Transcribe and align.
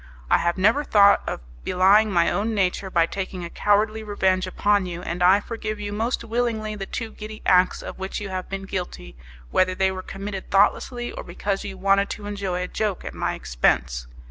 I 0.31 0.39
have 0.39 0.57
never 0.57 0.83
thought 0.83 1.21
of 1.27 1.41
belying 1.63 2.11
my 2.11 2.31
own 2.31 2.55
nature 2.55 2.89
by 2.89 3.05
taking 3.05 3.45
a 3.45 3.51
cowardly 3.51 4.01
revenge 4.01 4.47
upon 4.47 4.87
you, 4.87 5.03
and 5.03 5.21
I 5.21 5.39
forgive 5.39 5.79
you 5.79 5.93
most 5.93 6.23
willingly 6.23 6.73
the 6.73 6.87
two 6.87 7.11
giddy 7.11 7.43
acts 7.45 7.83
of 7.83 7.99
which 7.99 8.19
you 8.19 8.29
have 8.29 8.49
been 8.49 8.63
guilty, 8.63 9.15
whether 9.51 9.75
they 9.75 9.91
were 9.91 10.01
committed 10.01 10.49
thoughtlessly 10.49 11.11
or 11.11 11.23
because 11.23 11.63
you 11.63 11.77
wanted 11.77 12.09
to 12.09 12.25
enjoy 12.25 12.63
a 12.63 12.67
joke 12.67 13.05
at 13.05 13.13
my 13.13 13.35
expense. 13.35 14.07